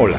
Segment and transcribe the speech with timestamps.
[0.00, 0.18] Hola,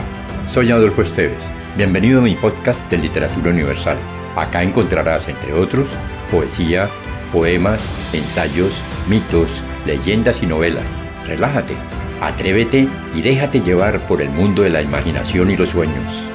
[0.49, 1.41] soy Adolfo Esteves.
[1.77, 3.97] Bienvenido a mi podcast de Literatura Universal.
[4.35, 5.95] Acá encontrarás, entre otros,
[6.29, 6.89] poesía,
[7.31, 7.81] poemas,
[8.11, 10.83] ensayos, mitos, leyendas y novelas.
[11.25, 11.75] Relájate,
[12.19, 16.25] atrévete y déjate llevar por el mundo de la imaginación y los sueños.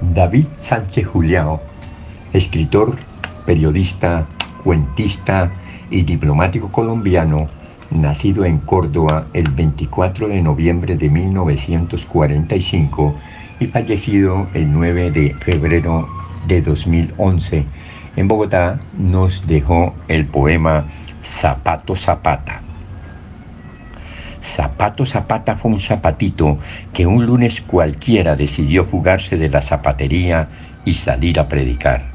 [0.00, 1.62] David Sánchez Juliao,
[2.32, 2.96] escritor,
[3.46, 4.26] periodista,
[4.64, 5.52] cuentista
[5.92, 7.48] y diplomático colombiano,
[7.90, 13.14] nacido en Córdoba el 24 de noviembre de 1945
[13.60, 16.08] y fallecido el 9 de febrero
[16.46, 17.64] de 2011,
[18.16, 20.86] en Bogotá nos dejó el poema
[21.22, 22.62] Zapato Zapata.
[24.42, 26.58] Zapato Zapata fue un zapatito
[26.92, 30.48] que un lunes cualquiera decidió fugarse de la zapatería
[30.84, 32.06] y salir a predicar,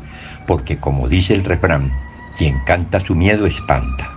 [0.46, 1.90] porque como dice el refrán,
[2.38, 4.12] quien canta su miedo espanta.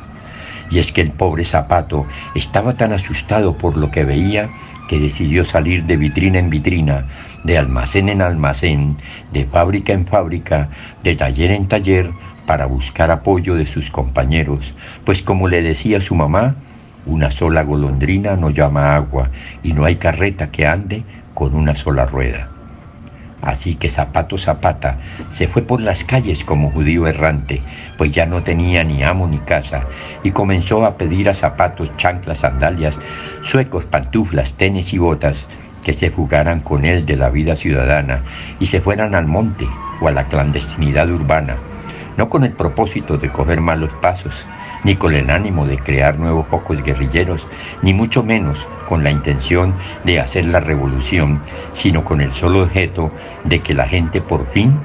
[0.70, 4.50] Y es que el pobre zapato estaba tan asustado por lo que veía
[4.88, 7.06] que decidió salir de vitrina en vitrina,
[7.44, 8.96] de almacén en almacén,
[9.32, 10.68] de fábrica en fábrica,
[11.04, 12.10] de taller en taller,
[12.50, 16.56] para buscar apoyo de sus compañeros, pues como le decía su mamá,
[17.06, 19.30] una sola golondrina no llama agua
[19.62, 22.50] y no hay carreta que ande con una sola rueda.
[23.60, 24.96] Así que Zapato Zapata
[25.28, 27.60] se fue por las calles como judío errante,
[27.98, 29.82] pues ya no tenía ni amo ni casa,
[30.24, 32.98] y comenzó a pedir a zapatos, chanclas, sandalias,
[33.42, 35.46] suecos, pantuflas, tenis y botas
[35.84, 38.22] que se fugaran con él de la vida ciudadana
[38.60, 39.68] y se fueran al monte
[40.00, 41.58] o a la clandestinidad urbana,
[42.16, 44.46] no con el propósito de coger malos pasos,
[44.84, 47.46] ni con el ánimo de crear nuevos focos guerrilleros,
[47.82, 51.40] ni mucho menos con la intención de hacer la revolución,
[51.74, 53.10] sino con el solo objeto
[53.44, 54.78] de que la gente por fin,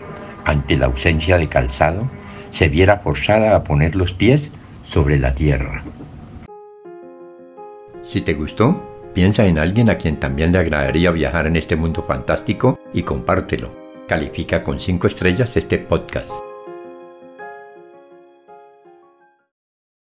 [0.45, 2.09] ante la ausencia de calzado,
[2.51, 4.51] se viera forzada a poner los pies
[4.87, 5.83] sobre la tierra.
[8.03, 8.81] Si te gustó,
[9.13, 13.71] piensa en alguien a quien también le agradaría viajar en este mundo fantástico y compártelo.
[14.07, 16.44] Califica con 5 estrellas este podcast.